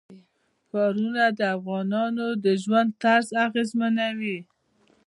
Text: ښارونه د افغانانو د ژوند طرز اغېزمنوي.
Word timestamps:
ښارونه 0.69 1.23
د 1.37 1.39
افغانانو 1.57 2.27
د 2.43 2.45
ژوند 2.63 2.89
طرز 3.03 3.29
اغېزمنوي. 3.45 4.37